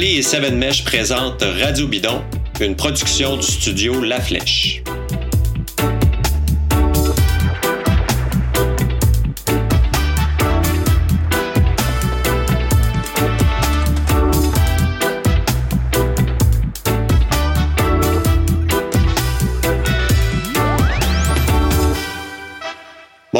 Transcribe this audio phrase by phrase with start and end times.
[0.00, 2.22] Marley et Seven Mesh présentent Radio Bidon,
[2.58, 4.82] une production du studio La Flèche.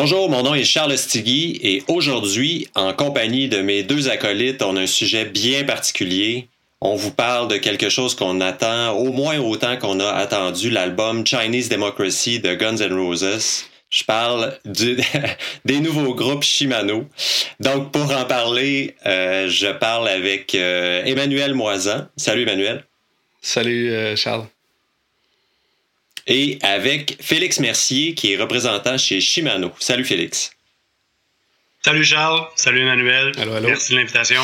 [0.02, 4.76] Bonjour, mon nom est Charles Stigui et aujourd'hui, en compagnie de mes deux acolytes, on
[4.76, 6.48] a un sujet bien particulier.
[6.80, 11.26] On vous parle de quelque chose qu'on attend au moins autant qu'on a attendu l'album
[11.26, 13.66] Chinese Democracy de Guns N' Roses.
[13.90, 17.04] Je parle des nouveaux groupes Shimano.
[17.60, 22.06] Donc, pour en parler, euh, je parle avec euh, Emmanuel Moisan.
[22.16, 22.86] Salut, Emmanuel.
[23.42, 24.46] Salut, euh, Charles
[26.26, 29.72] et avec Félix Mercier, qui est représentant chez Shimano.
[29.78, 30.52] Salut Félix.
[31.82, 33.32] Salut Charles, salut Emmanuel.
[33.62, 34.42] Merci de l'invitation.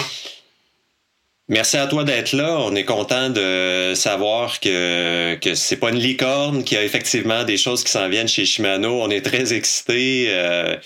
[1.48, 2.58] Merci à toi d'être là.
[2.58, 7.44] On est content de savoir que que c'est pas une licorne, qu'il y a effectivement
[7.44, 9.00] des choses qui s'en viennent chez Shimano.
[9.00, 10.26] On est très excités.
[10.30, 10.76] Euh,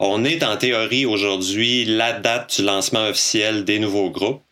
[0.00, 4.42] on est en théorie aujourd'hui la date du lancement officiel des nouveaux groupes.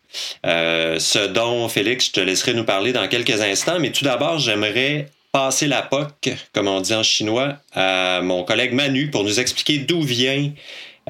[0.47, 3.79] Euh, ce dont Félix, je te laisserai nous parler dans quelques instants.
[3.79, 8.73] Mais tout d'abord, j'aimerais passer la POC, comme on dit en chinois, à mon collègue
[8.73, 10.51] Manu pour nous expliquer d'où vient,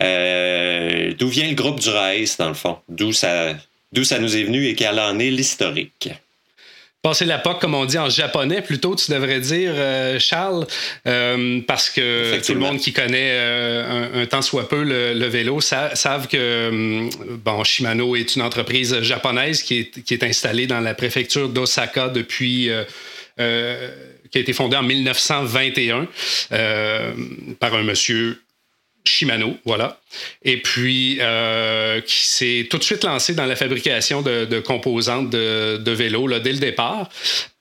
[0.02, 3.56] euh, d'où vient le groupe du Race, dans le fond, d'où ça,
[3.92, 6.10] d'où ça nous est venu et quel en est l'historique.
[7.02, 10.68] Passer la POC, comme on dit en japonais, plutôt, tu devrais dire, euh, Charles,
[11.08, 13.40] euh, parce que tout le monde qui connaît
[14.14, 17.10] un, temps soit peu le, vélo savent que
[17.44, 22.10] bon, Shimano est une entreprise japonaise qui est, qui est installée dans la préfecture d'Osaka
[22.10, 22.70] depuis
[24.32, 26.08] qui a été fondé en 1921
[26.52, 27.14] euh,
[27.60, 28.42] par un monsieur
[29.04, 30.00] Shimano, voilà.
[30.44, 35.78] Et puis, euh, qui s'est tout de suite lancé dans la fabrication de, composantes de,
[35.78, 37.10] de vélos là, dès le départ.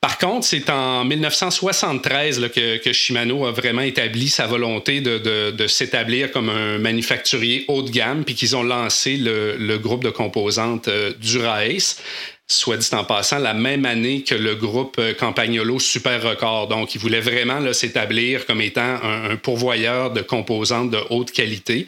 [0.02, 5.18] Par contre, c'est en 1973 là, que, que, Shimano a vraiment établi sa volonté de,
[5.50, 10.04] de s'établir comme un manufacturier haut de gamme, puis qu'ils ont lancé le, le, groupe
[10.04, 10.90] de composantes
[11.20, 12.02] Dura-Ace
[12.50, 16.66] soit dit en passant, la même année que le groupe euh, Campagnolo Super Record.
[16.66, 21.86] Donc, il voulait vraiment s'établir comme étant un, pourvoyeur de composantes de haute qualité.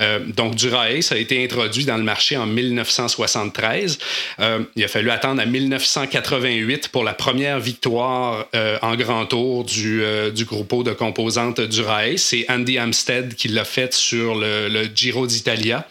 [0.00, 3.98] Euh, donc, Dura-Ace a été introduit dans le marché en 1973.
[4.40, 8.46] Euh, il a fallu attendre à 1988 pour la première victoire
[8.82, 10.02] en grand tour du,
[10.34, 12.22] du groupe de composantes Dura-Ace.
[12.22, 15.86] C'est Andy Amstead qui l'a fait sur le Giro d'Italia.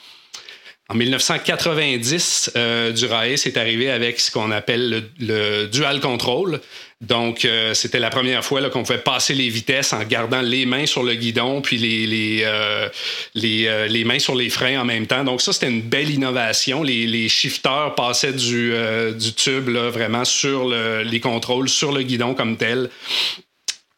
[0.91, 6.59] En 1990, euh, Dura-Ace est arrivé avec ce qu'on appelle le, dual control.
[6.99, 10.85] Donc, euh, c'était la première fois qu'on pouvait passer les vitesses en gardant les mains
[10.85, 12.89] sur le guidon puis les, les, euh,
[13.35, 15.23] les, les, mains sur les freins en même temps.
[15.23, 16.83] Donc, ça, c'était une belle innovation.
[16.83, 18.73] Les, shifters passaient du,
[19.17, 22.89] du tube là, vraiment sur le, les contrôles, sur le guidon comme tel.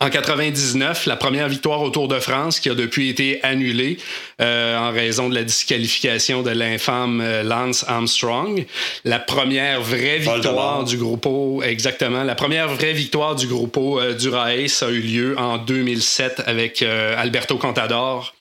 [0.04, 3.98] En 99, la première victoire au Tour de France qui a depuis été annulée
[4.42, 8.66] euh, en raison de la disqualification de l'infâme euh, Lance Armstrong.
[9.06, 11.26] La première vraie victoire du groupe
[11.64, 16.44] exactement, la première vraie victoire du groupe euh, du Race a eu lieu en 2007
[16.48, 18.36] avec Alberto Contador.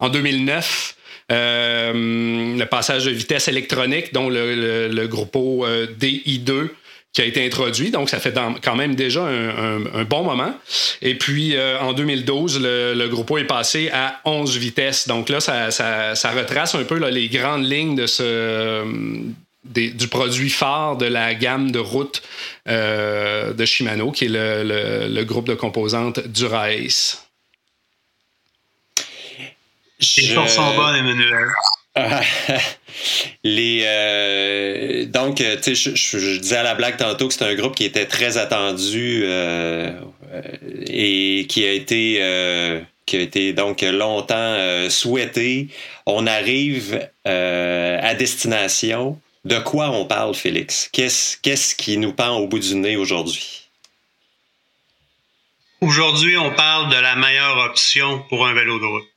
[0.00, 0.96] En 2009,
[1.30, 6.70] le passage de vitesse électronique dont le, le, groupe DI2
[7.12, 7.90] qui a été introduit.
[7.90, 10.54] Donc, ça fait quand même déjà un, bon moment.
[11.02, 15.08] Et puis, euh, en 2012, le, le est passé à 11 vitesses.
[15.08, 17.96] Donc là, ça, retrace un peu les grandes lignes
[19.64, 22.22] du produit phare de la gamme de route
[22.68, 27.24] euh, de Shimano, qui est le, le, groupe de composantes Dura-Ace.
[30.16, 31.48] Les choses sont bonnes, Emmanuel.
[33.44, 37.74] les euh, donc tu sais je, disais à la blague tantôt que c'est un groupe
[37.74, 39.92] qui était très attendu euh,
[40.86, 44.56] et qui a été euh, qui a été donc longtemps
[44.90, 45.68] souhaité.
[46.06, 49.20] On arrive à destination.
[49.44, 50.90] De quoi on parle Félix?
[50.92, 53.68] Qu'est-ce qu'est-ce qui nous pend au bout du nez aujourd'hui?
[55.80, 59.08] Aujourd'hui on parle de la meilleure option pour un vélo de route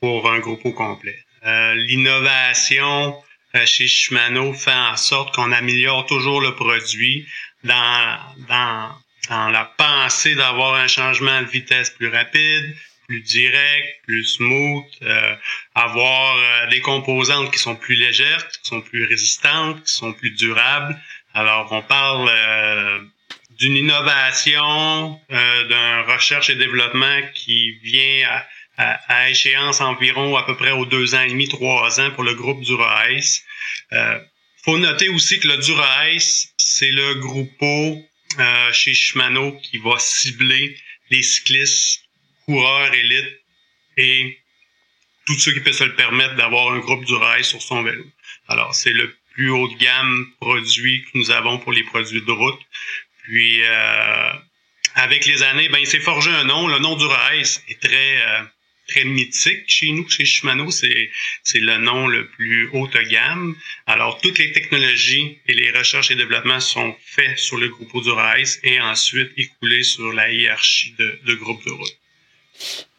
[0.00, 3.16] pour un groupe au complet euh, l'innovation
[3.56, 7.26] euh, chez Shimano fait en sorte qu'on améliore toujours le produit
[7.64, 8.18] dans,
[8.48, 8.90] dans,
[9.28, 12.76] dans la pensée d'avoir un changement de vitesse plus rapide,
[13.08, 15.34] plus direct, plus smooth, euh,
[15.74, 20.96] avoir des composantes qui sont plus légères, qui sont plus résistantes, qui sont plus durables.
[21.34, 22.30] Alors, on parle
[23.58, 28.46] d'une innovation, d'un recherche et développement qui vient à,
[28.78, 32.34] à, échéance environ à peu près aux deux ans et demi, trois ans pour le
[32.34, 32.74] groupe du
[33.92, 34.18] Euh,
[34.64, 40.76] faut noter aussi que le Dura-Ice, c'est le groupe euh, chez Shimano qui va cibler
[41.10, 42.04] les cyclistes,
[42.46, 43.40] coureurs, élites
[43.96, 44.38] et
[45.26, 48.04] tous ceux qui peuvent se le permettre d'avoir un groupe Dura-Ice sur son vélo.
[48.48, 52.32] Alors, c'est le plus haut de gamme produit que nous avons pour les produits de
[52.32, 52.60] route.
[53.24, 54.32] Puis, euh,
[54.94, 56.66] avec les années, ben, il s'est forgé un nom.
[56.68, 58.22] Le nom Dura-Ice est très...
[58.22, 58.42] Euh,
[58.92, 61.10] très mythique chez nous, chez Shimano, c'est,
[61.54, 63.54] le nom le plus haut de gamme.
[63.86, 68.60] Alors, toutes les technologies et les recherches et développements sont faits sur le groupe Dura-Ice
[68.62, 71.96] et ensuite écoulés sur la hiérarchie de, de groupe de route.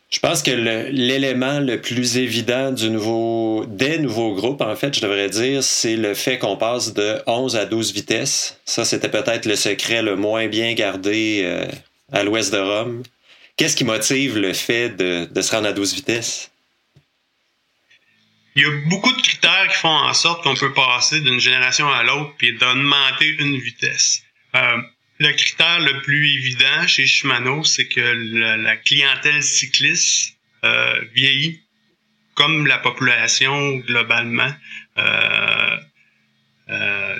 [0.10, 5.02] Je pense que l'élément le, plus évident du nouveau, des nouveaux groupes, en fait, je
[5.02, 8.60] devrais dire, c'est le fait qu'on passe de 11 à 12 vitesses.
[8.64, 11.66] Ça, c'était peut-être le secret le moins bien gardé euh,
[12.12, 13.04] à l'ouest de Rome.
[13.56, 16.52] Qu'est-ce qui motive le fait de, se rendre à 12 vitesses?
[18.56, 21.90] Il y a beaucoup de critères qui font en sorte qu'on peut passer d'une génération
[21.90, 24.24] à l'autre puis d'augmenter une vitesse.
[24.56, 24.82] Euh,
[25.20, 30.36] le critère le plus évident chez Shimano, c'est que la, clientèle cycliste
[30.66, 31.62] euh, vieillit
[32.36, 34.52] comme la population globalement.
[34.98, 35.78] Euh,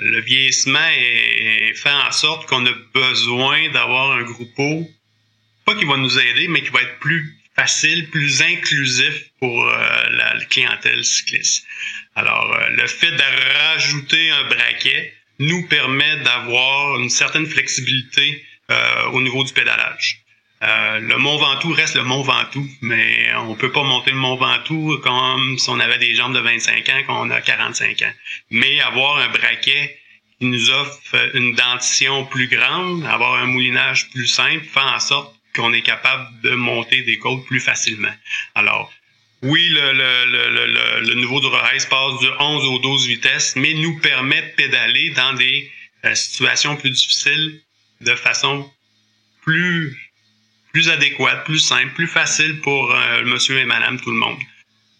[0.00, 4.88] le vieillissement est, fait en sorte qu'on a besoin d'avoir un groupe
[5.64, 10.10] pas qui va nous aider, mais qui va être plus facile, plus inclusif pour euh,
[10.10, 11.66] la, clientèle cycliste.
[12.16, 13.22] Alors, euh, le fait de
[13.58, 20.20] rajouter un braquet nous permet d'avoir une certaine flexibilité euh, au niveau du pédalage.
[20.62, 24.98] le Mont Ventoux reste le Mont Ventoux, mais on peut pas monter le Mont Ventoux
[25.02, 28.12] comme si on avait des jambes de 25 ans quand on a 45 ans.
[28.50, 29.98] Mais avoir un braquet
[30.38, 35.33] qui nous offre une dentition plus grande, avoir un moulinage plus simple, fait en sorte
[35.54, 38.12] qu'on est capable de monter des côtes plus facilement.
[38.54, 38.92] Alors,
[39.42, 44.40] oui, le, le, le, le, nouveau passe de 11 aux 12 vitesses, mais nous permet
[44.40, 45.70] de pédaler dans des
[46.04, 47.60] euh, situations plus difficiles
[48.00, 48.70] de façon
[49.42, 50.10] plus,
[50.72, 54.38] plus adéquate, plus simple, plus facile pour euh, monsieur et madame, tout le monde.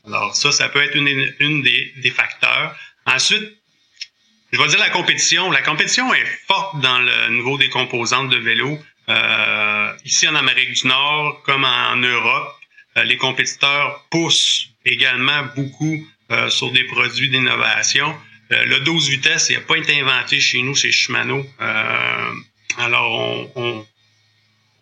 [0.06, 2.76] Alors ça, ça peut être une, une des, des facteurs.
[3.06, 3.50] Ensuite,
[4.52, 5.50] je vais dire la compétition.
[5.50, 8.78] La compétition est forte dans le niveau des composantes de vélo.
[9.08, 12.56] Euh, ici en Amérique du Nord, comme en Europe,
[12.96, 18.16] euh, les compétiteurs poussent également beaucoup euh, sur des produits d'innovation.
[18.50, 21.44] le 12 vitesses, n'a pas été inventé chez nous, chez Shimano.
[22.78, 23.86] alors, on, on,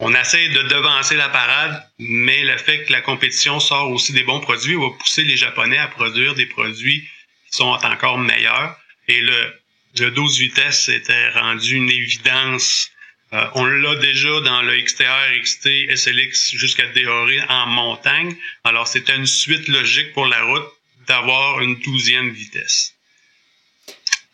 [0.01, 4.25] on, essaie de devancer la parade, mais le fait que la compétition sort aussi des
[4.25, 7.03] bons produits va pousser les Japonais à produire des produits
[7.51, 8.77] qui sont encore meilleurs.
[9.09, 9.55] Et le,
[10.01, 12.92] le 12 vitesses était rendu une évidence
[13.33, 18.37] euh, on l'a déjà dans le XTR, XT, SLX jusqu'à Déoré en montagne.
[18.65, 20.69] Alors, c'était une suite logique pour la route
[21.07, 22.95] d'avoir une douzième vitesse.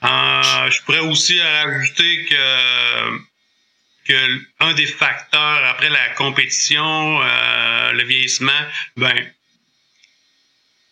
[0.02, 3.18] Euh, je pourrais aussi rajouter que,
[4.04, 8.66] que un des facteurs après la compétition, euh, le vieillissement,
[8.96, 9.14] ben,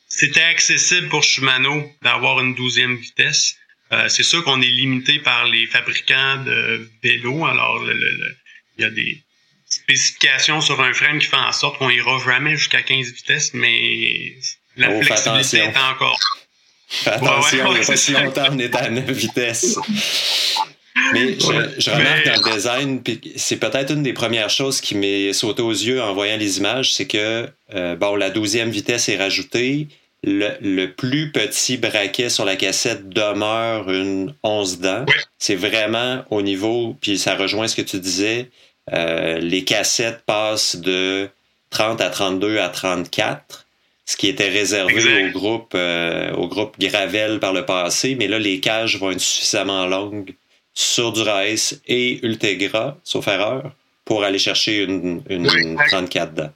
[0.09, 3.57] c'était accessible pour Shimano d'avoir une douzième vitesse.
[3.93, 7.47] Euh, c'est sûr qu'on est limité par les fabricants de vélos.
[7.47, 9.23] Alors, il y a des
[9.69, 14.35] spécifications sur un frein qui font en sorte qu'on ira jamais jusqu'à 15 vitesses, mais
[14.77, 16.19] la oh, flexibilité est encore.
[17.07, 19.79] attention, il n'y a pas si longtemps on est à 9 vitesses.
[21.13, 23.03] Mais je, remarque dans le design,
[23.37, 26.95] c'est peut-être une des premières choses qui m'est sautée aux yeux en voyant les images,
[26.95, 29.89] c'est que euh, bon, la douzième vitesse est rajoutée,
[30.27, 35.07] le, plus petit braquet sur la cassette demeure une 11 dents.
[35.39, 38.51] C'est vraiment au niveau, puis ça rejoint ce que tu disais,
[38.93, 41.29] euh, les cassettes passent de
[41.71, 43.67] 30 à 32 à 34,
[44.05, 48.39] ce qui était réservé au groupe, euh, au groupe Gravel par le passé, mais là,
[48.39, 50.35] les cages vont être suffisamment longues
[50.75, 51.23] sur du
[51.87, 53.73] et Ultegra, sauf erreur,
[54.05, 56.53] pour aller chercher une, une 34 dents.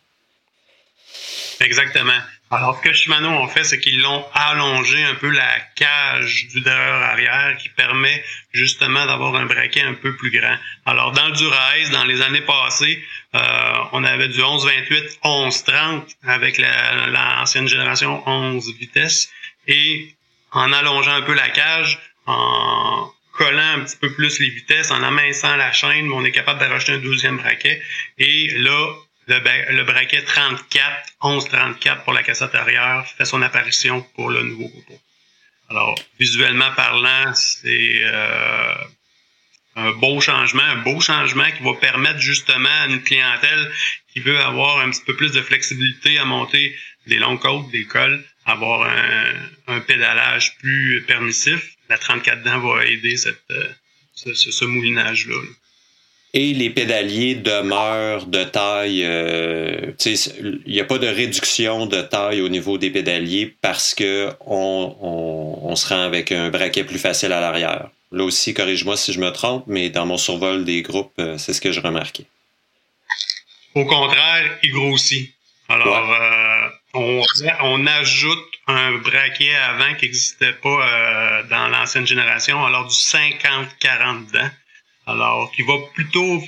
[1.61, 2.21] Exactement.
[2.53, 6.61] Alors, ce que Shimano ont fait, c'est qu'ils l'ont allongé un peu la cage du
[6.61, 10.57] derrière arrière qui permet justement d'avoir un braquet un peu plus grand.
[10.85, 13.05] Alors, dans le Durace, dans les années passées,
[13.37, 19.31] euh, on avait du 11-28, 11-30 avec l'ancienne génération 11 vitesses
[19.69, 20.13] et
[20.51, 25.05] en allongeant un peu la cage, en collant un petit peu plus les vitesses, en
[25.05, 27.81] aminçant la chaîne, on est capable de un deuxième braquet.
[28.19, 28.93] Et là,
[29.27, 30.83] le, braquet 34,
[31.23, 35.01] 11-34 pour la cassette arrière fait son apparition pour le nouveau groupe.
[35.69, 38.75] Alors, visuellement parlant, c'est euh,
[39.77, 43.71] un beau changement, un beau changement qui va permettre justement à une clientèle
[44.13, 47.85] qui veut avoir un petit peu plus de flexibilité à monter des longues côtes, des
[47.85, 48.89] cols, avoir
[49.69, 51.77] un, pédalage plus permissif.
[51.89, 53.69] La 34 dents va aider cette, euh,
[54.15, 55.37] ce, moulinage-là.
[56.33, 59.03] Et les pédaliers demeurent de taille.
[59.05, 64.31] Euh, il n'y a pas de réduction de taille au niveau des pédaliers parce que
[64.47, 67.89] on, on se rend avec un braquet plus facile à l'arrière.
[68.13, 71.53] Là aussi, corrige-moi si je me trompe, mais dans mon survol des groupes, euh, c'est
[71.53, 72.27] ce que je remarquais.
[73.75, 75.33] Au contraire, il grossit.
[75.69, 77.23] Alors, euh, on,
[77.63, 84.51] on, ajoute un braquet avant qui n'existait pas dans l'ancienne génération, alors du 50-40 dents.
[85.11, 86.43] Alors, qui va plutôt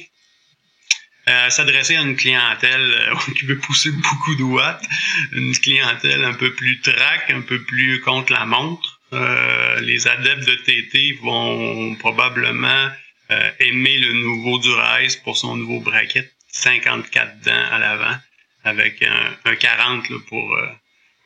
[1.48, 4.84] s'adresser à une clientèle qui veut pousser beaucoup de watts,
[5.32, 9.00] une clientèle un peu plus track, un peu plus contre la montre.
[9.12, 12.88] Euh, les adeptes de TT vont probablement
[13.30, 18.16] euh, aimer le nouveau Durace pour son nouveau bracket 54 dents à l'avant
[18.64, 20.66] avec un, 40 pour euh,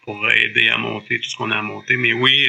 [0.02, 1.96] pour aider à monter tout ce qu'on a à monter.
[1.96, 2.48] Mais oui,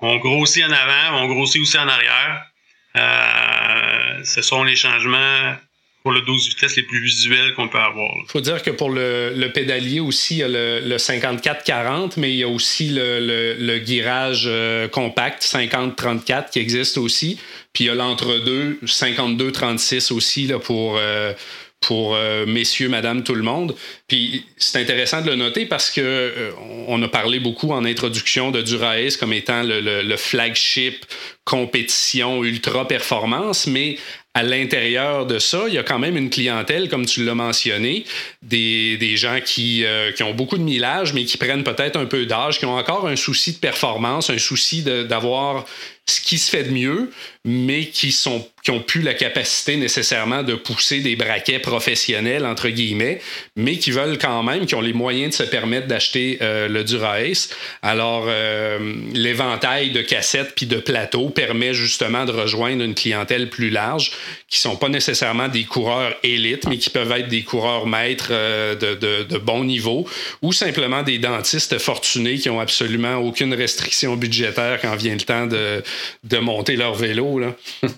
[0.00, 2.49] on grossit en avant, on grossit aussi en arrière.
[2.94, 5.54] Ce sont les changements
[6.02, 8.10] pour le 12 vitesses les plus visuels qu'on peut avoir.
[8.24, 12.36] Il faut dire que pour le, pédalier aussi, il y a le, 54-40, mais il
[12.36, 17.38] y a aussi le, le guirage euh, compact 50-34 qui existe aussi.
[17.72, 21.34] Puis il y a l'entre-deux 52-36 aussi là, pour, euh,
[21.80, 23.74] pour euh, messieurs, madame, tout le monde.
[24.06, 26.52] Puis c'est intéressant de le noter parce que
[26.86, 31.04] on a parlé beaucoup en introduction de Durace comme étant le, le flagship
[31.44, 33.96] compétition ultra performance, mais
[34.34, 38.04] à l'intérieur de ça, il y a quand même une clientèle, comme tu l'as mentionné,
[38.42, 42.06] des, des gens qui, euh, qui, ont beaucoup de millage, mais qui prennent peut-être un
[42.06, 45.66] peu d'âge, qui ont encore un souci de performance, un souci d'avoir
[46.06, 47.10] ce qui se fait de mieux,
[47.44, 52.68] mais qui sont qui ont plus la capacité nécessairement de pousser des braquets professionnels entre
[52.68, 53.22] guillemets,
[53.56, 56.84] mais qui veulent quand même, qui ont les moyens de se permettre d'acheter euh, le
[56.84, 57.48] Dura-Ace.
[57.80, 63.70] Alors euh, l'éventail de cassettes puis de plateaux permet justement de rejoindre une clientèle plus
[63.70, 64.12] large,
[64.48, 68.74] qui sont pas nécessairement des coureurs élites, mais qui peuvent être des coureurs maîtres euh,
[68.74, 70.06] de, de, de bon niveau,
[70.42, 75.46] ou simplement des dentistes fortunés qui ont absolument aucune restriction budgétaire quand vient le temps
[75.46, 75.82] de
[76.24, 77.38] de monter leur vélo.
[77.38, 77.54] Là.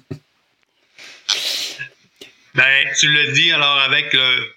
[2.55, 4.53] ben, tu le dis alors avec le,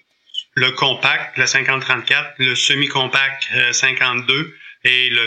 [0.54, 5.26] le compact, le 5034, le semi-compact 52 euh, et le,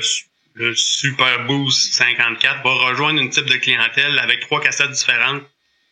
[0.55, 5.43] le Super Boost 54 va rejoindre une type de clientèle avec trois cassettes différentes.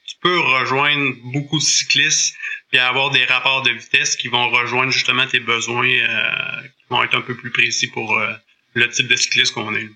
[0.05, 2.35] Tu peux rejoindre beaucoup de cyclistes
[2.73, 7.03] et avoir des rapports de vitesse qui vont rejoindre justement tes besoins euh, qui vont
[7.03, 8.33] être un peu plus précis pour euh,
[8.73, 9.89] le type de cycliste qu'on est.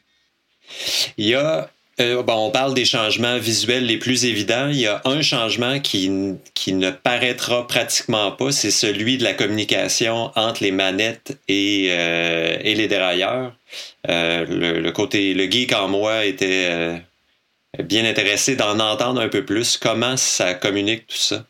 [1.18, 1.70] Il y a
[2.02, 4.68] euh, on parle des changements visuels les plus évidents.
[4.70, 10.32] Il y a un changement qui, ne paraîtra pratiquement pas, c'est celui de la communication
[10.36, 13.54] entre les manettes et, euh, les dérailleurs.
[14.10, 14.46] Euh,
[14.82, 17.02] le, côté, le geek en moi était
[17.80, 19.78] bien intéressé d'en entendre un peu plus.
[19.78, 21.46] Comment ça communique tout ça?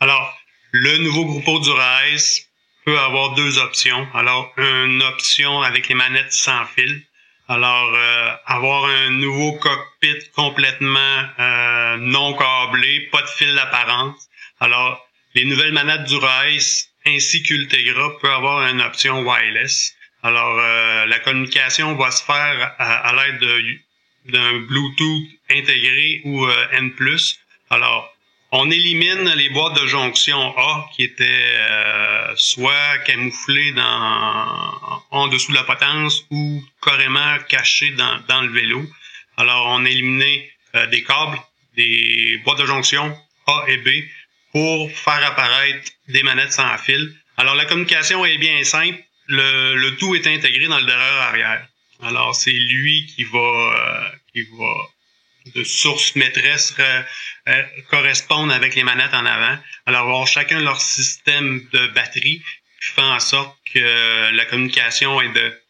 [0.00, 0.32] Alors,
[0.70, 2.46] le nouveau groupe du Rise
[2.84, 4.06] peut avoir deux options.
[4.14, 7.02] Alors, une option avec les manettes sans fil
[7.50, 14.28] alors, euh, avoir un nouveau cockpit complètement euh, non câblé, pas de fil d'apparence.
[14.60, 19.94] Alors, les nouvelles manettes du Rise ainsi qu'Ultegra peuvent avoir une option wireless.
[20.22, 23.40] Alors, euh, la communication va se faire à, l'aide
[24.26, 26.92] d'un Bluetooth intégré ou N+.
[27.70, 28.14] Alors,
[28.50, 33.74] on élimine les boîtes de jonction A qui étaient euh, soit camouflées
[35.10, 38.82] en dessous de la potence ou carrément cachées dans, le vélo.
[39.36, 41.38] Alors, on a éliminé euh, des câbles,
[41.76, 43.88] des boîtes de jonction A et B
[44.52, 47.14] pour faire apparaître des manettes sans fil.
[47.36, 48.98] Alors, la communication est bien simple.
[49.26, 51.68] Le, tout est intégré dans le derrière arrière.
[52.02, 54.74] Alors, c'est lui qui va, euh, qui va
[55.64, 56.74] sources maîtresses
[57.48, 59.58] euh, correspondent avec les manettes en avant.
[59.86, 62.42] Alors, avoir chacun leur système de batterie
[62.82, 65.60] qui fait en sorte que la communication est de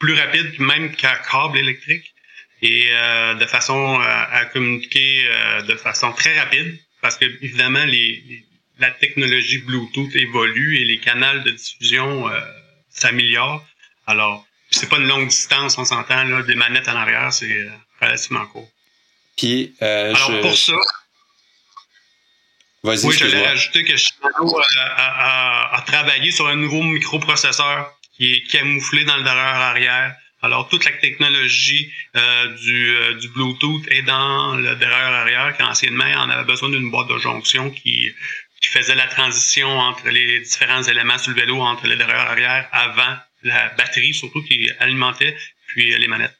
[0.00, 2.14] plus rapide même qu'un câble électrique
[2.62, 8.44] et euh, de façon à, communiquer euh, de façon très rapide parce que évidemment les,
[8.78, 12.30] la technologie Bluetooth évolue et les canaux de diffusion
[12.90, 13.64] s'améliorent.
[14.06, 17.68] Alors, c'est pas une longue distance, on s'entend là, des manettes en arrière, c'est
[18.00, 18.70] relativement court.
[19.44, 20.72] Euh, Alors, pour ça.
[22.84, 24.60] Oui, je voulais rajouter que Shimano
[24.96, 30.14] a, travaillé sur un nouveau microprocesseur qui est camouflé dans le derrière arrière.
[30.42, 36.04] Alors, toute la technologie euh, du, euh, du, Bluetooth est dans le derrière arrière, qu'anciennement,
[36.16, 38.12] on avait besoin d'une boîte de jonction qui,
[38.62, 42.68] qui faisait la transition entre les différents éléments sur le vélo, entre le derrière arrière,
[42.70, 46.37] avant la batterie, surtout qui alimentait, puis les manettes.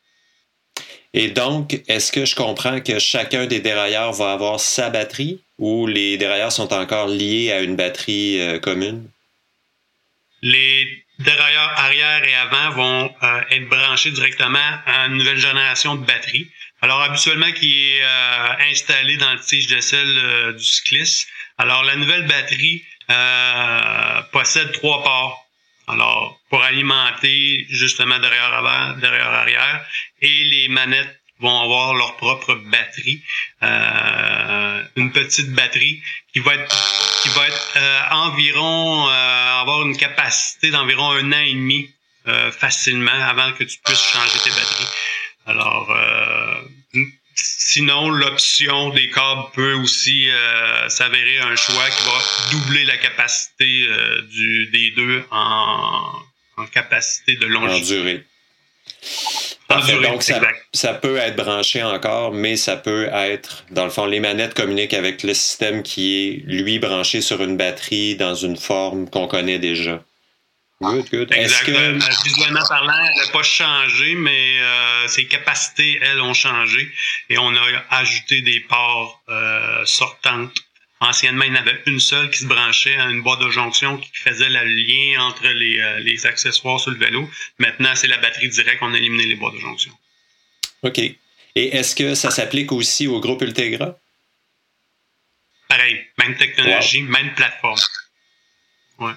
[1.19, 5.89] Et donc, est-ce que je comprends que chacun des dérailleurs va avoir sa batterie ou
[5.89, 9.11] les dérailleurs sont encore liés à une batterie euh, commune?
[10.43, 16.07] Les dérailleurs arrière et avant vont euh, être branchés directement à une nouvelle génération de
[16.07, 16.47] batterie.
[16.83, 21.27] Alors, habituellement, qui est euh, installé dans le tige de sel du cycliste.
[21.59, 22.85] Alors, la nouvelle batterie
[24.31, 25.48] possède trois ports.
[25.89, 29.85] Alors, pour alimenter justement derrière avant, derrière arrière,
[30.21, 33.23] et les manettes vont avoir leur propre batterie,
[33.63, 36.03] euh, une petite batterie
[36.33, 41.41] qui va être qui va être euh, environ euh, avoir une capacité d'environ un an
[41.41, 41.91] et demi
[42.27, 44.89] euh, facilement avant que tu puisses changer tes batteries.
[45.47, 45.97] Alors
[47.41, 50.29] sinon l'option des câbles peut aussi
[50.89, 53.87] s'avérer un choix qui va doubler la capacité
[54.31, 56.13] du des deux en,
[56.59, 58.25] en capacité de longévité.
[60.03, 60.23] donc,
[60.73, 64.95] ça, peut être branché encore, mais ça peut être, dans le fond, les manettes communiquent
[64.95, 69.59] avec le système qui est, lui, branché sur une batterie dans une forme qu'on connaît
[69.59, 70.03] déjà.
[70.81, 71.33] Good, good.
[71.33, 71.73] Est-ce que...
[71.73, 76.89] Euh, visuellement parlant, elle n'a pas changé, mais euh, ses capacités, elles, ont changé.
[77.29, 80.55] Et on a ajouté des ports euh, sortantes
[81.01, 83.99] Anciennement, il y en avait une seule qui se branchait à une boîte de jonction
[83.99, 87.31] qui faisait le lien entre les, euh, les accessoires sur le vélo.
[87.59, 88.79] Maintenant, c'est la batterie directe.
[88.83, 89.93] On a éliminé les boîtes de jonction.
[90.83, 90.99] OK.
[90.99, 91.17] Et
[91.55, 93.97] est-ce que ça s'applique aussi au groupe Ultegra?
[95.69, 96.05] Pareil.
[96.19, 97.79] Même technologie, même plateforme.
[98.99, 99.13] Oui,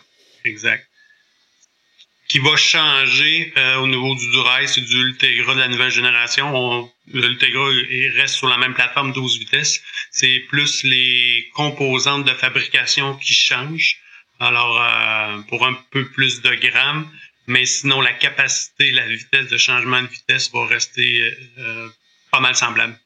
[0.45, 0.87] exact
[2.31, 6.89] qui va changer euh, au niveau du Durace et du Ultegra de la nouvelle génération.
[7.13, 7.65] L'Ultegra
[8.15, 9.81] reste sur la même plateforme 12 vitesses.
[10.11, 13.97] C'est plus les composantes de fabrication qui changent.
[14.39, 17.05] Alors, euh, pour un peu plus de grammes,
[17.47, 21.89] mais sinon la capacité, la vitesse de changement de vitesse va rester euh,
[22.31, 22.97] pas mal semblable.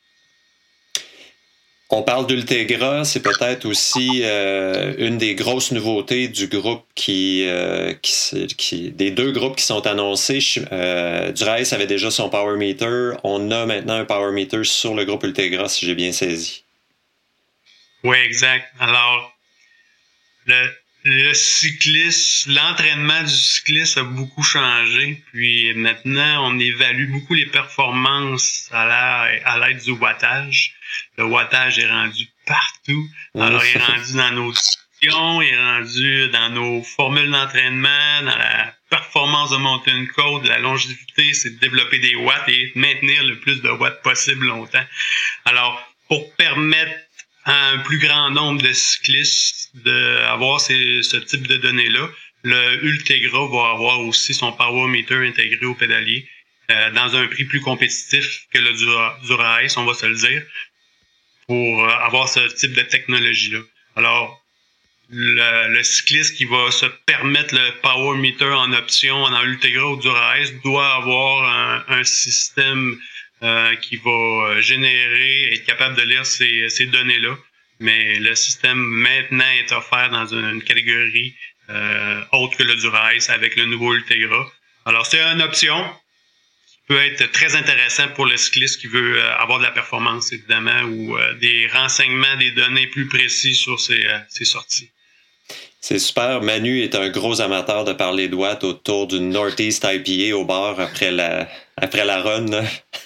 [1.97, 7.93] On parle d'Ultegra, c'est peut-être aussi euh, une des grosses nouveautés du groupe qui, euh,
[8.33, 10.41] des deux groupes qui sont annoncés.
[10.73, 13.11] Euh, avait déjà son Power Meter.
[13.23, 16.65] On a maintenant un Power Meter sur le groupe Ultegra, si j'ai bien saisi.
[18.03, 18.65] Oui, exact.
[18.77, 19.33] Alors,
[20.47, 20.67] le,
[21.05, 25.21] le cycliste, l'entraînement du cycliste a beaucoup changé.
[25.31, 30.73] Puis maintenant, on évalue beaucoup les performances à l'aide du wattage.
[31.17, 33.07] Le wattage est rendu partout.
[33.35, 38.37] Alors, il est rendu dans nos discussions, il est rendu dans nos formules d'entraînement, dans
[38.37, 43.39] la performance de une côte, la longévité, c'est de développer des watts et maintenir le
[43.39, 44.85] plus de watts possible longtemps.
[45.43, 46.93] Alors, pour permettre
[47.45, 52.09] un plus grand nombre de cyclistes d'avoir ce type de données-là.
[52.43, 56.27] Le Ultegra va avoir aussi son Power Meter intégré au pédalier
[56.71, 58.73] euh, dans un prix plus compétitif que le
[59.25, 60.43] Dura-Ice, on va se le dire,
[61.47, 63.59] pour euh, avoir ce type de technologie-là.
[63.95, 64.43] Alors,
[65.09, 70.53] le, cycliste qui va se permettre le Power Meter en option en Ultegra ou Dura-Ice
[70.63, 72.97] doit avoir un, système
[73.43, 77.37] euh, qui va générer, être capable de lire ces, ces données-là.
[77.79, 81.35] Mais le système maintenant est offert dans une, catégorie
[81.69, 84.49] euh, autre que le Dura-Ice avec le nouveau Ultegra.
[84.85, 85.75] Alors c'est une option
[86.67, 90.31] qui peut être très intéressant pour le cycliste qui veut euh, avoir de la performance
[90.31, 94.89] évidemment ou des renseignements, des données plus précis sur ses, ses sorties.
[95.87, 96.41] C'est super.
[96.41, 100.79] Manu est un gros amateur de parler de watts autour d'une Northeast IPA au bar
[100.79, 102.47] après la, après la run.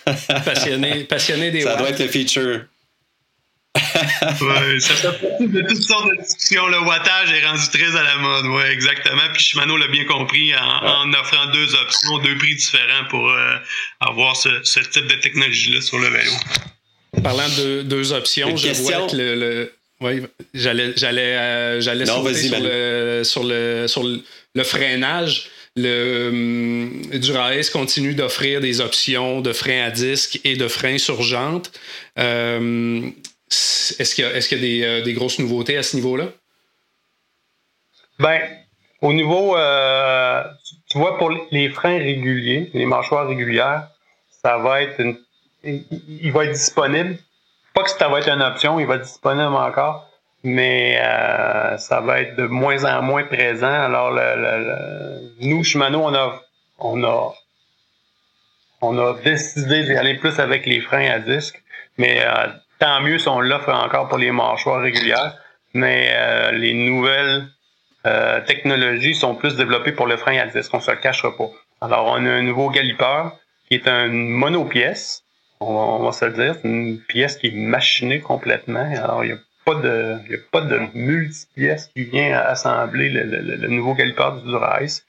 [0.45, 2.61] passionné, passionné des Ça doit être le feature.
[3.75, 6.67] ouais, ça fait partie de toutes sortes de discussions.
[6.69, 9.23] Le wattage est rendu très à la mode, ouais, exactement.
[9.33, 13.57] Puis Shimano l'a bien compris en, offrant deux options, deux prix différents pour euh,
[13.99, 16.31] avoir ce, type de technologie-là sur le vélo.
[17.21, 22.59] Parlant de deux options, je vois que le oui, j'allais j'allais euh, j'allais sauter sur
[22.59, 25.49] le, sur le sur le, freinage.
[25.75, 31.71] Le Dura-Ace continue d'offrir des options de frein à disque et de frein sur jante.
[32.17, 33.09] Euh,
[33.49, 35.95] est-ce qu'il y a, est-ce qu'il y a des, euh, des, grosses nouveautés à ce
[35.95, 36.29] niveau-là?
[38.19, 38.41] Ben,
[39.01, 39.55] au niveau,
[40.89, 43.89] tu vois, pour les freins réguliers, les mâchoires régulières,
[44.43, 45.17] ça va être une,
[45.63, 47.17] il va être disponible
[47.93, 50.09] que ça va être une option, il va être disponible encore,
[50.43, 53.71] mais euh, ça va être de moins en moins présent.
[53.71, 56.41] Alors, le, nous, Shimano, on a,
[56.79, 57.33] on a
[58.81, 61.61] on a décidé d'aller plus avec les freins à disque,
[61.97, 62.25] mais
[62.79, 65.35] tant mieux si on l'offre encore pour les mâchoires régulières.
[65.73, 67.49] Mais les nouvelles
[68.47, 71.49] technologies sont plus développées pour le frein à disque, on se le cachera pas.
[71.81, 73.33] Alors, on a un nouveau galipeur
[73.67, 75.23] qui est une monopièce.
[75.61, 78.89] On va, se le dire, c'est une pièce qui est machinée complètement.
[78.95, 83.67] Alors, il n'y a pas de, y a pas de multipièce qui vient assembler le,
[83.67, 85.05] nouveau galipeur du Dura-Ice.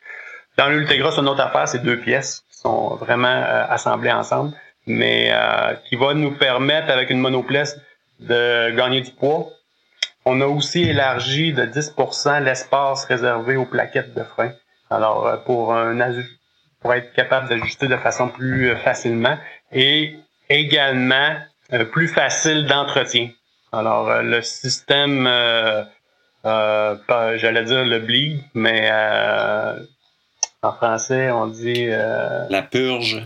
[0.59, 4.53] Dans l'Ultegra, c'est une autre affaire, c'est deux pièces qui sont vraiment euh, assemblées ensemble,
[4.89, 7.81] mais euh, qui va nous permettre, avec une monopièce,
[8.19, 9.51] de gagner du poids.
[10.25, 14.51] On a aussi élargi de 10% l'espace réservé aux plaquettes de frein.
[14.91, 15.97] Alors, euh, pour un
[16.81, 19.39] pour être capable d'ajuster de façon plus facilement
[19.71, 20.17] et
[20.51, 21.37] également
[21.93, 23.31] plus facile d'entretien.
[23.73, 25.85] Alors, euh, le système, euh,
[26.45, 26.97] euh,
[27.37, 28.91] j'allais dire le bleed, mais
[30.63, 31.87] en français, on dit...
[31.87, 33.25] la purge.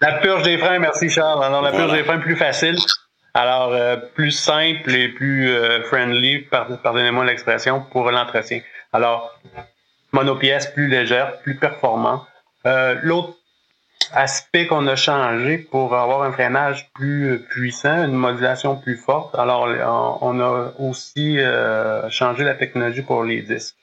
[0.00, 1.44] La purge des freins, merci Charles.
[1.44, 2.76] Alors, la purge des freins plus facile.
[3.34, 3.76] Alors,
[4.14, 5.52] plus simple et plus
[5.88, 6.46] friendly,
[6.82, 8.60] pardonnez-moi l'expression, pour l'entretien.
[8.92, 9.38] Alors,
[10.12, 12.24] monopièce plus légère, plus performant.
[12.64, 13.36] L'autre
[14.12, 19.34] aspect qu'on a changé pour avoir un freinage plus puissant, une modulation plus forte.
[19.34, 19.68] Alors,
[20.22, 23.76] on a aussi euh, changé la technologie pour les disques.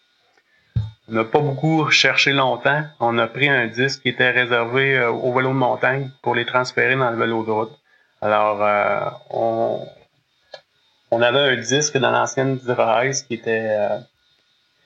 [1.10, 2.84] On n'a pas beaucoup cherché longtemps.
[3.00, 6.46] On a pris un disque qui était réservé euh, au vélo de montagne pour les
[6.46, 7.80] transférer dans le vélo de route.
[8.22, 9.88] Alors, euh, on,
[11.12, 13.70] on avait un disque dans l'ancienne Dura-Ice qui était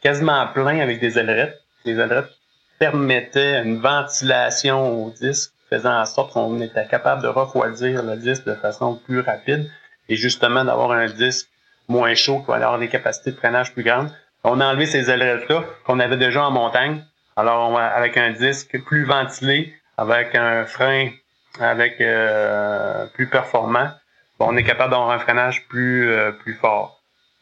[0.02, 1.60] quasiment plein avec des ailerettes.
[1.86, 2.41] Des ailerettes
[2.82, 8.46] permettait une ventilation au disque, faisant en sorte qu'on était capable de refroidir le disque
[8.46, 9.70] de façon plus rapide
[10.10, 11.48] et justement d'avoir un disque
[11.88, 14.10] moins chaud qui va avoir des capacités de freinage plus grandes.
[14.44, 17.06] On a enlevé ces ailerettes-là qu'on avait déjà en montagne.
[17.38, 21.12] Alors, avec un disque plus ventilé, avec un frein
[21.60, 23.92] avec euh, plus performant,
[24.40, 27.01] on est capable d'avoir un freinage plus, euh, plus fort.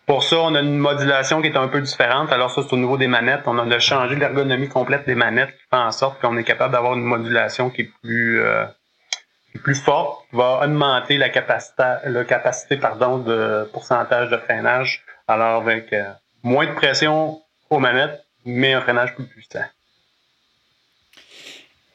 [0.09, 2.31] Pour ça, on a une modulation qui est un peu différente.
[2.31, 3.41] Alors ça, c'est au niveau des manettes.
[3.45, 6.95] On a changé l'ergonomie complète des manettes qui fait en sorte qu'on est capable d'avoir
[6.95, 8.65] une modulation qui est plus euh,
[9.61, 15.03] plus forte, qui va augmenter la capacité, la capacité pardon, de pourcentage de freinage.
[15.27, 16.01] Alors avec euh,
[16.41, 19.59] moins de pression aux manettes, mais un freinage plus puissant.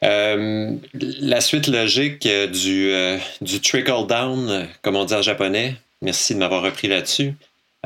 [0.05, 2.93] Euh, la suite logique du,
[3.41, 7.35] du trickle down, comme on dit en japonais, merci de m'avoir repris là-dessus.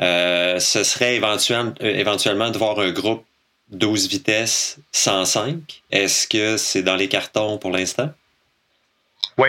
[0.00, 3.24] Euh, ce serait éventuellement, euh, éventuellement de voir un groupe
[3.70, 5.82] 12 vitesses 105.
[5.90, 8.10] Est-ce que c'est dans les cartons pour l'instant?
[9.36, 9.48] Oui.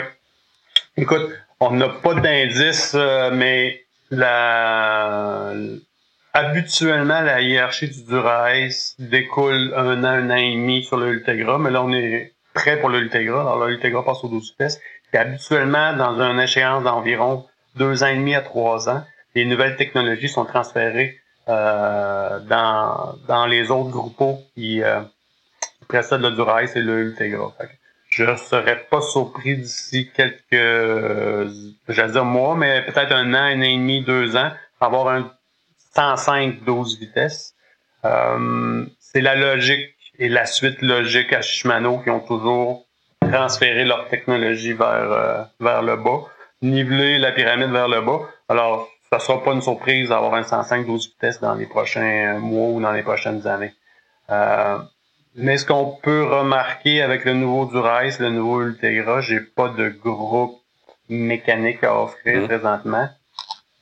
[0.97, 5.53] Écoute, on n'a pas d'indice, euh, mais la...
[6.33, 11.57] habituellement, la hiérarchie du Dura-Ace découle un an, un an et demi sur le Ultegra,
[11.57, 13.41] mais là, on est prêt pour le Ultegra.
[13.41, 14.81] Alors, le Ultegra passe aux 12 vitesses.
[15.13, 19.03] Et habituellement, dans une échéance d'environ deux ans et demi à trois ans,
[19.35, 25.01] les nouvelles technologies sont transférées euh, dans, dans les autres groupes qui, euh,
[25.87, 27.53] précèdent le Dura-Ice et le Ultegra.
[28.09, 31.51] Je ne serais pas surpris d'ici quelques,
[31.89, 35.31] j'allais dire mois, mais peut-être un an, un an et demi, deux ans, avoir un
[35.95, 37.55] 105 12 vitesses.
[38.05, 42.85] Euh, c'est la logique et la suite logique à Shimano qui ont toujours
[43.21, 46.25] transféré leur technologie vers, euh, vers le bas,
[46.61, 48.21] nivelé la pyramide vers le bas.
[48.49, 52.69] Alors, ça sera pas une surprise d'avoir un 105 12 vitesses dans les prochains mois
[52.69, 53.73] ou dans les prochaines années.
[54.29, 54.77] Euh,
[55.35, 59.89] mais ce qu'on peut remarquer avec le nouveau Dura-Ice, le nouveau Ultegra, j'ai pas de
[59.89, 60.61] groupe
[61.09, 62.47] mécanique à offrir mmh.
[62.47, 63.09] présentement.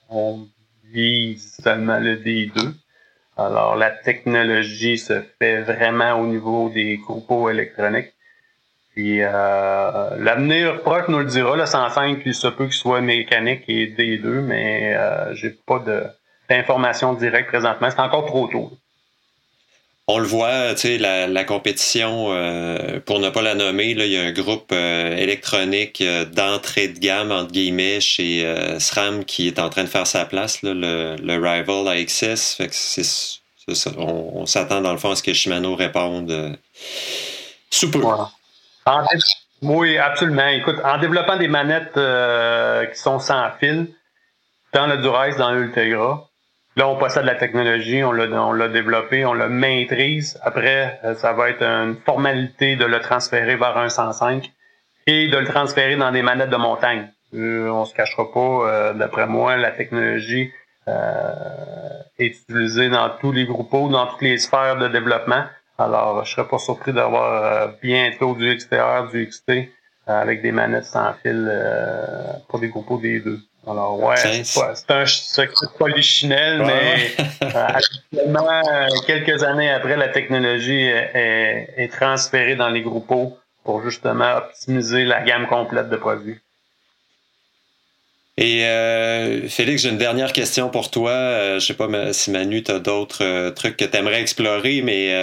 [0.10, 0.48] On
[0.86, 2.74] vise seulement le D2.
[3.38, 8.14] Alors la technologie se fait vraiment au niveau des groupes électroniques.
[8.96, 11.56] Puis euh, l'avenir proche nous le dira.
[11.56, 15.84] Le 105, il se peut qu'il soit mécanique et D2, mais euh, j'ai pas
[16.50, 17.90] d'informations directes présentement.
[17.90, 18.72] C'est encore trop tôt.
[20.12, 24.12] On le voit, tu sais, la, compétition, euh, pour ne pas la nommer, là, il
[24.12, 28.44] y a un groupe électronique d'entrée de gamme, entre guillemets, chez
[28.80, 32.56] SRAM qui est en train de faire sa place, le, le, Rival AXS.
[32.56, 33.40] Fait que c'est,
[33.98, 36.58] On, s'attend dans le fond à ce que Shimano réponde
[37.70, 38.02] sous peu.
[39.62, 40.48] Oui, absolument.
[40.48, 43.88] Écoute, en développant des manettes euh, qui sont sans fil,
[44.74, 46.30] dans le Dura-Ice, dans l'Ultegra,
[46.76, 50.40] là, on possède la technologie, on l'a, on l'a développé, on le maîtrise.
[50.44, 54.52] Après, euh, ça va être une formalité de le transférer vers un 105
[55.08, 57.12] et de le transférer dans des manettes de montagne.
[57.34, 60.52] Euh, on se cachera pas, euh, d'après moi, la technologie
[62.18, 65.44] est utilisée dans tous les groupes, dans toutes les sphères de développement.
[65.80, 69.70] Alors, je serais pas surpris d'avoir euh, bientôt du XTR, du XT
[70.06, 71.52] avec des manettes sans fil
[72.48, 73.40] pour des groupes des deux.
[73.68, 77.12] Alors, ouais, c'est un secret polichinelle, mais
[77.56, 78.62] actuellement,
[79.06, 85.22] quelques années après, la technologie est, est, transférée dans les groupes pour justement optimiser la
[85.22, 86.40] gamme complète de produits.
[88.42, 91.12] Et euh, Félix, j'ai une dernière question pour toi.
[91.12, 94.82] Euh, je sais pas si Manu, tu as d'autres euh, trucs que tu aimerais explorer,
[94.82, 95.14] mais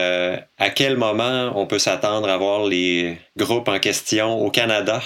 [0.59, 5.01] à quel moment on peut s'attendre à voir les groupes en question au Canada?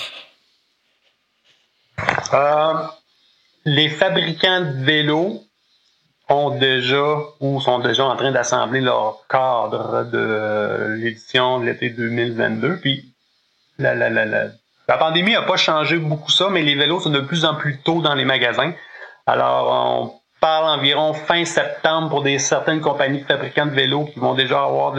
[3.64, 5.44] les fabricants de vélos
[6.28, 12.78] ont déjà ou sont déjà en train d'assembler leur cadre de l'édition de l'été 2022.
[12.78, 13.12] Puis
[13.78, 14.46] la, la, la, la
[14.90, 17.78] la pandémie n'a pas changé beaucoup ça, mais les vélos sont de plus en plus
[17.78, 18.72] tôt dans les magasins.
[19.24, 24.34] Alors, on parle environ fin septembre pour des certaines compagnies fabricantes de vélos qui vont
[24.34, 24.96] déjà avoir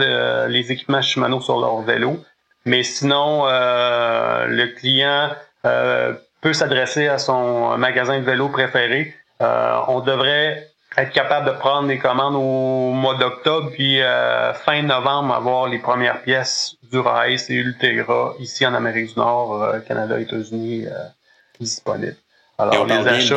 [0.48, 2.16] les équipements Shimano sur leurs vélos.
[2.64, 5.28] Mais sinon, euh, le client
[5.66, 9.14] euh, peut s'adresser à son magasin de vélos préféré.
[9.42, 14.82] Euh, on devrait être capable de prendre des commandes au mois d'octobre, puis euh, fin
[14.82, 19.80] novembre, avoir les premières pièces du Race et Ultegra ici en Amérique du Nord, euh,
[19.80, 20.90] Canada, États-Unis, euh,
[21.58, 22.16] disponibles.
[22.58, 23.36] Alors, les achats,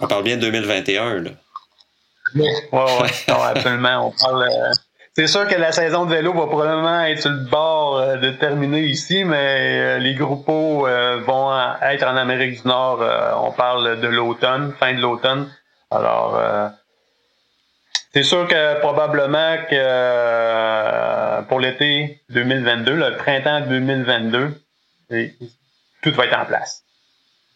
[0.00, 1.30] On parle bien de 2021, là.
[2.34, 4.08] Oui, ouais, ouais, absolument.
[4.08, 4.48] On parle.
[5.14, 8.80] c'est sûr que la saison de vélo va probablement être sur le bord de terminer
[8.80, 13.04] ici, mais les groupes vont être en Amérique du Nord.
[13.40, 15.48] on parle de l'automne, fin de l'automne.
[15.94, 16.68] Alors, euh,
[18.12, 24.60] c'est sûr que probablement que euh, pour l'été 2022, le printemps 2022,
[26.02, 26.82] tout va être en place.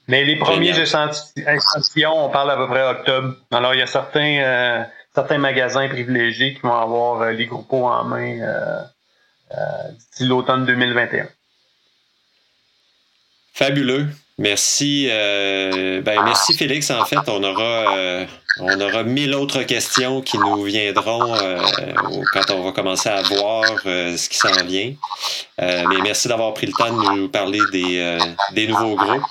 [0.07, 3.35] Mais les premiers échantillons, on parle à peu près octobre.
[3.51, 8.05] Alors, il y a certains, euh, certains magasins privilégiés qui vont avoir les groupes en
[8.05, 8.87] main
[9.90, 11.27] d'ici l'automne 2021.
[13.53, 14.07] Fabuleux.
[14.38, 15.09] Merci.
[15.11, 16.90] Euh, ben, merci Félix.
[16.92, 18.24] En fait, on aura, euh,
[18.61, 21.61] on aura mille autres questions qui nous viendront euh,
[22.33, 24.94] quand on va commencer à voir ce qui s'en vient.
[25.59, 28.18] mais merci d'avoir pris le temps de nous parler des,
[28.53, 29.27] des nouveaux groupes.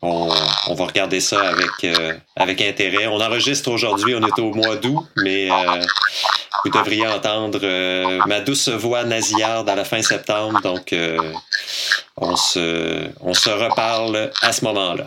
[0.00, 0.30] On,
[0.68, 1.98] on, va regarder ça avec,
[2.36, 3.08] avec intérêt.
[3.08, 5.48] On enregistre aujourd'hui, on est au mois d'août, mais
[6.64, 7.58] vous devriez entendre
[8.28, 10.60] ma douce voix nasillarde à la fin septembre.
[10.62, 10.94] Donc,
[12.20, 15.06] on se, on se reparle à ce moment-là.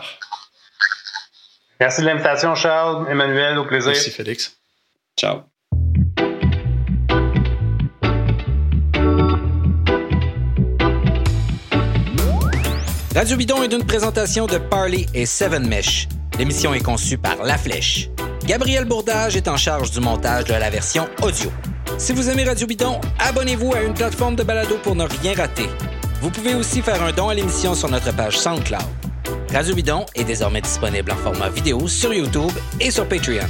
[1.80, 3.10] Merci de l'invitation, Charles.
[3.10, 3.92] Emmanuel, au plaisir.
[3.92, 4.56] Merci, Félix.
[5.18, 5.42] Ciao.
[13.14, 16.08] Radio Bidon est une présentation de Parley et Seven Mesh.
[16.38, 18.08] L'émission est conçue par La Flèche.
[18.46, 21.50] Gabriel Bourdage est en charge du montage de la version audio.
[21.98, 25.68] Si vous aimez Radio Bidon, abonnez-vous à une plateforme de balado pour ne rien rater.
[26.22, 28.80] Vous pouvez aussi faire un don à l'émission sur notre page SoundCloud.
[29.52, 29.74] Radio
[30.14, 33.48] est désormais disponible en format vidéo sur YouTube et sur Patreon.